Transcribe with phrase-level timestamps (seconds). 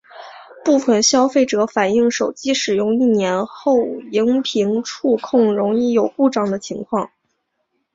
[0.65, 3.75] 部份消费者反应手机使用一年后
[4.11, 7.11] 萤幕触控容易有故障的情况。